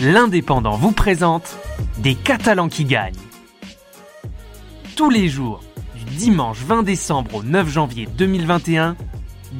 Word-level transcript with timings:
l'Indépendant 0.00 0.76
vous 0.76 0.92
présente 0.92 1.56
Des 1.98 2.14
Catalans 2.14 2.68
qui 2.68 2.84
gagnent. 2.84 3.14
Tous 4.94 5.08
les 5.08 5.28
jours, 5.28 5.62
du 5.94 6.04
dimanche 6.16 6.58
20 6.58 6.82
décembre 6.82 7.36
au 7.36 7.42
9 7.42 7.68
janvier 7.68 8.06
2021, 8.06 8.96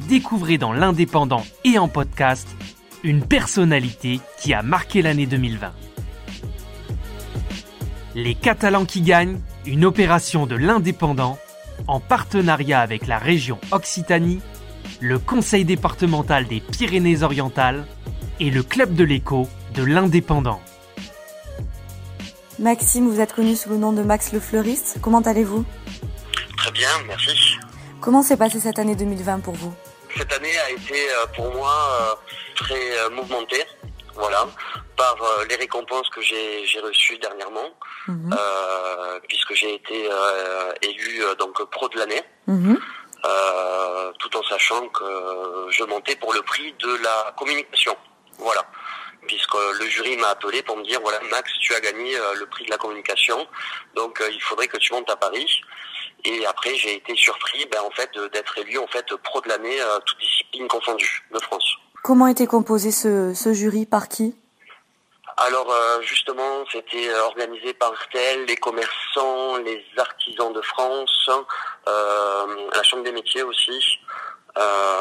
découvrez 0.07 0.59
dans 0.59 0.73
l'Indépendant 0.73 1.43
et 1.63 1.79
en 1.79 1.87
podcast 1.87 2.47
une 3.03 3.23
personnalité 3.23 4.19
qui 4.39 4.53
a 4.53 4.61
marqué 4.61 5.01
l'année 5.01 5.25
2020. 5.25 5.73
Les 8.13 8.35
Catalans 8.35 8.85
qui 8.85 9.01
gagnent, 9.01 9.39
une 9.65 9.85
opération 9.85 10.45
de 10.45 10.55
l'Indépendant 10.55 11.39
en 11.87 11.99
partenariat 11.99 12.81
avec 12.81 13.07
la 13.07 13.17
région 13.17 13.59
Occitanie, 13.71 14.41
le 14.99 15.17
Conseil 15.17 15.65
départemental 15.65 16.45
des 16.45 16.59
Pyrénées-Orientales 16.59 17.85
et 18.39 18.51
le 18.51 18.61
Club 18.61 18.93
de 18.93 19.03
l'écho 19.03 19.47
de 19.77 19.83
l'Indépendant. 19.83 20.59
Maxime, 22.57 23.07
vous 23.07 23.21
êtes 23.21 23.33
connu 23.33 23.55
sous 23.55 23.69
le 23.69 23.77
nom 23.77 23.93
de 23.93 24.01
Max 24.01 24.33
le 24.33 24.39
fleuriste. 24.39 24.97
Comment 25.03 25.21
allez-vous? 25.21 25.63
Très 26.57 26.71
bien, 26.71 26.89
merci. 27.05 27.57
Comment 28.01 28.23
s'est 28.23 28.37
passée 28.37 28.59
cette 28.59 28.79
année 28.79 28.95
2020 28.95 29.41
pour 29.41 29.53
vous? 29.53 29.71
Cette 30.17 30.33
année 30.33 30.57
a 30.57 30.71
été 30.71 30.95
euh, 30.95 31.27
pour 31.35 31.53
moi 31.53 31.71
euh, 31.71 32.15
très 32.55 32.97
euh, 32.97 33.09
mouvementée, 33.11 33.63
voilà, 34.15 34.47
par 34.95 35.15
les 35.47 35.55
récompenses 35.55 36.09
que 36.09 36.21
j'ai 36.21 36.79
reçues 36.83 37.19
dernièrement, 37.19 37.69
mhm. 38.07 38.35
puisque 39.27 39.53
j'ai 39.53 39.75
été 39.75 40.09
élu 40.81 41.21
donc 41.37 41.63
pro 41.69 41.87
de 41.89 41.99
l'année. 41.99 42.23
Mhm. 42.47 42.79
tout 44.17 44.37
en 44.37 44.43
sachant 44.49 44.87
que 44.87 45.05
je 45.69 45.83
montais 45.83 46.15
pour 46.15 46.33
le 46.33 46.41
prix 46.41 46.73
de 46.79 46.95
la 47.03 47.31
communication. 47.37 47.95
Voilà 48.39 48.65
puisque 49.25 49.55
le 49.79 49.85
jury 49.87 50.17
m'a 50.17 50.29
appelé 50.29 50.61
pour 50.61 50.77
me 50.77 50.83
dire 50.83 50.99
voilà 51.01 51.19
Max 51.31 51.51
tu 51.61 51.73
as 51.73 51.79
gagné 51.79 52.17
euh, 52.17 52.35
le 52.35 52.45
prix 52.45 52.65
de 52.65 52.69
la 52.69 52.77
communication 52.77 53.47
donc 53.95 54.21
euh, 54.21 54.29
il 54.31 54.41
faudrait 54.41 54.67
que 54.67 54.77
tu 54.77 54.93
montes 54.93 55.09
à 55.09 55.15
Paris 55.15 55.61
et 56.23 56.45
après 56.45 56.75
j'ai 56.75 56.95
été 56.95 57.15
surpris 57.15 57.65
ben, 57.71 57.81
en 57.81 57.91
fait 57.91 58.09
d'être 58.33 58.57
élu 58.57 58.77
en 58.77 58.87
fait 58.87 59.05
pro 59.23 59.41
de 59.41 59.49
l'année 59.49 59.81
euh, 59.81 59.99
toute 60.05 60.19
discipline 60.19 60.67
confondue 60.67 61.23
de 61.31 61.39
France. 61.39 61.77
Comment 62.03 62.27
était 62.27 62.47
composé 62.47 62.91
ce, 62.91 63.53
jury? 63.53 63.85
Par 63.85 64.07
qui? 64.07 64.35
Alors 65.35 65.71
justement, 66.01 66.63
c'était 66.71 67.13
organisé 67.13 67.73
par 67.73 67.91
RTL, 67.93 68.45
les 68.45 68.55
commerçants, 68.55 69.57
les 69.57 69.85
artisans 69.97 70.53
de 70.53 70.61
France, 70.61 71.29
la 71.85 72.83
Chambre 72.83 73.03
des 73.03 73.11
métiers 73.11 73.43
aussi. 73.43 73.99
Euh, 74.57 74.96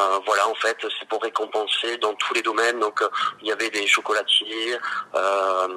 en 0.47 0.55
fait, 0.55 0.77
c'est 0.99 1.09
pour 1.09 1.23
récompenser 1.23 1.97
dans 1.99 2.15
tous 2.15 2.35
les 2.35 2.43
domaines. 2.43 2.81
Donc, 2.81 3.03
euh, 3.03 3.09
il 3.43 3.49
y 3.49 3.53
avait 3.53 3.71
des 3.71 3.87
chocolatiers, 3.87 4.77
euh, 5.15 5.69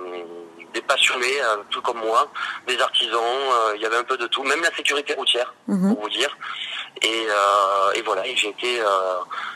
des 0.74 0.82
passionnés, 0.82 1.38
tout 1.72 1.82
comme 1.82 2.00
moi, 2.00 2.32
des 2.68 2.80
artisans. 2.80 3.20
il 3.76 3.82
y 3.82 3.86
avait 3.86 3.98
un 3.98 4.04
peu 4.04 4.18
de 4.18 4.28
tout, 4.28 4.44
même 4.44 4.62
la 4.62 4.74
sécurité 4.76 5.14
routière, 5.16 5.52
mhm. 5.68 5.94
pour 5.94 6.04
vous 6.04 6.10
dire. 6.10 6.38
Et, 7.02 7.28
voilà, 8.06 8.24
j'ai 8.24 8.50
été, 8.50 8.82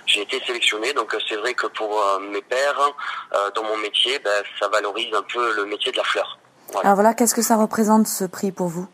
j'ai 0.08 0.22
été 0.22 0.42
sélectionné. 0.46 0.94
Donc, 0.94 1.16
c'est 1.30 1.36
vrai 1.36 1.54
que 1.54 1.68
pour 1.68 2.20
mes 2.20 2.42
pères, 2.42 2.94
dans 3.56 3.64
mon 3.64 3.78
métier, 3.78 4.18
ben, 4.20 4.44
ça 4.60 4.68
valorise 4.70 5.14
un 5.14 5.22
peu 5.22 5.54
le 5.54 5.66
métier 5.66 5.92
de 5.92 5.98
la 5.98 6.04
fleur. 6.04 6.40
Alors 6.82 6.96
voilà, 6.96 7.14
qu'est-ce 7.14 7.36
que 7.36 7.42
ça 7.42 7.56
représente 7.56 8.08
ce 8.08 8.26
prix 8.26 8.52
pour 8.52 8.68
vous? 8.68 8.88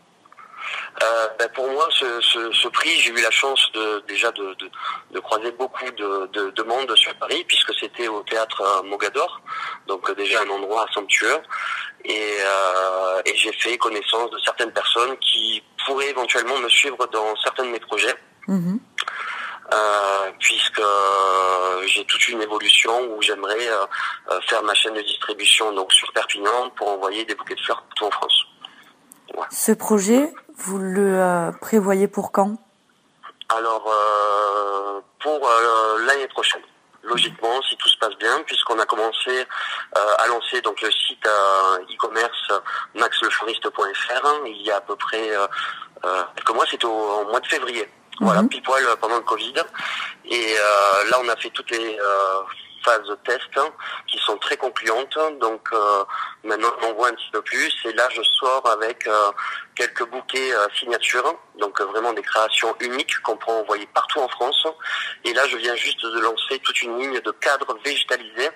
Euh, 1.02 1.28
ben 1.38 1.48
pour 1.54 1.70
moi, 1.70 1.88
ce, 1.90 2.20
ce, 2.20 2.52
ce 2.52 2.68
prix, 2.68 2.90
j'ai 3.00 3.10
eu 3.10 3.22
la 3.22 3.30
chance 3.30 3.70
de, 3.72 4.02
déjà 4.06 4.30
de, 4.32 4.54
de, 4.54 4.70
de 5.12 5.20
croiser 5.20 5.50
beaucoup 5.52 5.90
de, 5.92 6.50
de, 6.50 6.62
monde 6.62 6.94
sur 6.96 7.14
Paris, 7.16 7.44
puisque 7.48 7.72
c'était 7.78 8.08
au 8.08 8.22
théâtre 8.22 8.60
euh, 8.62 8.82
Mogador, 8.82 9.40
donc 9.86 10.08
euh, 10.08 10.14
déjà 10.14 10.42
un 10.42 10.50
endroit 10.50 10.86
somptueux. 10.92 11.38
Et, 12.04 12.38
euh, 12.40 13.22
et 13.24 13.36
j'ai 13.36 13.52
fait 13.52 13.76
connaissance 13.78 14.30
de 14.30 14.38
certaines 14.44 14.72
personnes 14.72 15.16
qui 15.18 15.62
pourraient 15.86 16.10
éventuellement 16.10 16.58
me 16.58 16.68
suivre 16.68 17.06
dans 17.08 17.34
certains 17.42 17.64
de 17.64 17.70
mes 17.70 17.80
projets. 17.80 18.14
Mhm. 18.48 18.78
Euh, 19.72 20.32
puisque 20.40 20.82
j'ai 21.86 22.04
toute 22.04 22.28
une 22.28 22.42
évolution 22.42 22.92
où 23.12 23.22
j'aimerais 23.22 23.68
faire 24.48 24.64
ma 24.64 24.74
chaîne 24.74 24.94
de 24.94 25.02
distribution 25.02 25.72
donc 25.72 25.92
sur 25.92 26.12
Perpignan 26.12 26.70
pour 26.70 26.88
envoyer 26.88 27.24
des 27.24 27.36
bouquets 27.36 27.54
de 27.54 27.60
fleurs 27.60 27.80
partout 27.82 28.06
en 28.06 28.10
France. 28.10 28.46
Ce 29.50 29.72
projet, 29.72 30.32
vous 30.60 30.78
le 30.78 31.18
euh, 31.18 31.52
prévoyez 31.52 32.06
pour 32.06 32.32
quand? 32.32 32.56
Alors, 33.48 33.84
euh, 33.86 35.00
pour 35.20 35.48
euh, 35.48 36.06
l'année 36.06 36.28
prochaine. 36.28 36.62
Logiquement, 37.02 37.62
si 37.62 37.76
tout 37.78 37.88
se 37.88 37.96
passe 37.96 38.14
bien, 38.18 38.42
puisqu'on 38.44 38.78
a 38.78 38.84
commencé 38.84 39.46
à 39.94 40.26
lancer 40.28 40.60
donc 40.60 40.82
le 40.82 40.90
site 40.90 41.26
e-commerce 41.26 42.52
maxlefleuriste.fr 42.94 44.26
il 44.44 44.62
y 44.62 44.70
a 44.70 44.76
à 44.76 44.80
peu 44.82 44.94
près 44.96 45.30
quelques 46.36 46.54
mois, 46.54 46.66
c'était 46.70 46.84
au, 46.84 47.24
mois 47.24 47.40
de 47.40 47.46
février. 47.46 47.88
Voilà, 48.20 48.42
mhm. 48.42 48.50
pile 48.50 48.62
poil 48.62 48.84
pendant 49.00 49.16
le 49.16 49.22
Covid. 49.22 49.54
Et 50.26 50.54
là, 51.10 51.18
on 51.24 51.28
a 51.30 51.36
fait 51.36 51.48
toutes 51.48 51.70
les 51.70 51.98
phases 52.82 53.06
de 53.06 53.14
test 53.26 53.60
qui 54.06 54.18
sont 54.18 54.36
très 54.38 54.56
concluantes. 54.56 55.16
Donc 55.40 55.68
euh, 55.72 56.04
maintenant 56.44 56.72
on 56.82 56.94
voit 56.94 57.08
un 57.08 57.14
petit 57.14 57.30
peu 57.32 57.42
plus. 57.42 57.72
Et 57.84 57.92
là 57.92 58.08
je 58.14 58.22
sors 58.22 58.66
avec 58.70 59.06
euh, 59.06 59.30
quelques 59.80 60.10
bouquets 60.10 60.52
euh, 60.52 60.66
signatures, 60.78 61.34
donc 61.58 61.80
vraiment 61.80 62.12
des 62.12 62.22
créations 62.22 62.74
uniques 62.80 63.18
qu'on 63.24 63.36
peut 63.36 63.50
envoyer 63.50 63.88
partout 63.94 64.18
en 64.20 64.28
France. 64.28 64.66
Et 65.24 65.32
là 65.32 65.42
je 65.48 65.56
viens 65.56 65.74
juste 65.74 66.02
de 66.02 66.20
lancer 66.20 66.58
toute 66.62 66.82
une 66.82 66.98
ligne 66.98 67.18
de 67.20 67.30
cadres 67.30 67.74
végétalisés 67.82 68.50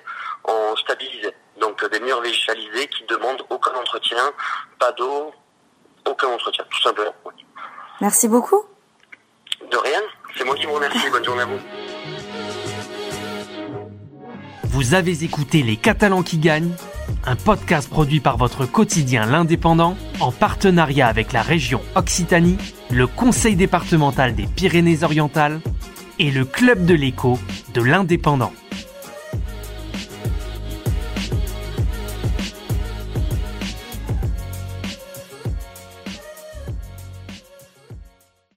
en 0.45 0.77
stabilisé. 0.77 1.35
Donc 1.59 1.83
des 1.91 2.01
murs 2.01 2.21
végétalisés 2.21 2.89
qui 2.89 3.05
demandent 3.05 3.43
aucun 3.49 3.73
entretien, 3.73 4.33
pas 4.79 4.93
d'eau, 4.93 5.33
aucun 6.07 6.29
entretien, 6.29 6.65
tout 6.71 6.83
simplement. 6.83 7.15
Merci 8.03 8.29
beaucoup. 8.29 8.63
De 9.71 9.77
rien, 9.79 10.03
c'est 10.37 10.45
moi 10.45 10.55
qui 10.57 10.67
vous 10.67 10.75
remercie. 10.75 11.09
Bonne 11.09 11.25
journée 11.25 11.43
à 11.43 11.47
vous. 11.47 11.61
Vous 14.65 14.93
avez 14.93 15.25
écouté 15.25 15.63
Les 15.63 15.77
Catalans 15.77 16.23
qui 16.23 16.37
gagnent, 16.37 16.75
un 17.25 17.37
podcast 17.37 17.89
produit 17.89 18.21
par 18.21 18.37
votre 18.37 18.67
quotidien 18.67 19.27
L'Indépendant 19.27 19.97
en 20.21 20.33
partenariat 20.33 21.07
avec 21.09 21.33
la 21.33 21.43
région 21.43 21.81
Occitanie, 21.95 22.59
le 22.91 23.07
Conseil 23.07 23.57
départemental 23.57 24.35
des 24.35 24.47
Pyrénées-Orientales 24.47 25.61
et 26.19 26.31
le 26.31 26.45
Club 26.45 26.85
de 26.85 26.95
l'écho 26.95 27.39
de 27.75 27.83
l'Indépendant. 27.83 28.53